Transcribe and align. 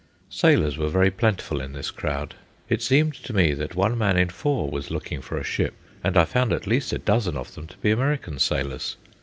Sailors 0.31 0.79
were 0.79 0.89
very 0.89 1.11
plentiful 1.11 1.61
in 1.61 1.73
this 1.73 1.91
crowd. 1.91 2.33
It 2.69 2.81
seemed 2.81 3.13
to 3.23 3.33
me 3.33 3.53
that 3.53 3.75
one 3.75 3.95
man 3.99 4.17
in 4.17 4.29
four 4.29 4.67
was 4.67 4.89
looking 4.89 5.21
for 5.21 5.37
a 5.37 5.43
ship, 5.43 5.75
and 6.03 6.17
I 6.17 6.25
found 6.25 6.51
at 6.53 6.65
least 6.65 6.91
a 6.91 6.97
dozen 6.97 7.37
of 7.37 7.53
them 7.53 7.67
to 7.67 7.77
be 7.77 7.91
American 7.91 8.39
sailors. 8.39 8.97